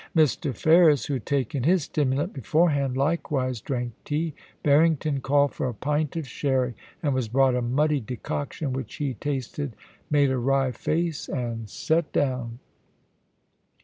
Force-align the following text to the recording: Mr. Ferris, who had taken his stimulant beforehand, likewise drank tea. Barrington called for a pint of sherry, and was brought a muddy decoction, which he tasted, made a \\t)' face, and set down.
Mr. 0.15 0.51
Ferris, 0.51 1.05
who 1.05 1.13
had 1.13 1.27
taken 1.27 1.61
his 1.61 1.83
stimulant 1.83 2.33
beforehand, 2.33 2.97
likewise 2.97 3.61
drank 3.61 3.93
tea. 4.03 4.33
Barrington 4.63 5.21
called 5.21 5.53
for 5.53 5.67
a 5.67 5.75
pint 5.75 6.15
of 6.15 6.27
sherry, 6.27 6.73
and 7.03 7.13
was 7.13 7.27
brought 7.27 7.53
a 7.53 7.61
muddy 7.61 7.99
decoction, 7.99 8.73
which 8.73 8.95
he 8.95 9.13
tasted, 9.13 9.75
made 10.09 10.31
a 10.31 10.41
\\t)' 10.41 10.71
face, 10.71 11.29
and 11.29 11.69
set 11.69 12.11
down. 12.11 12.57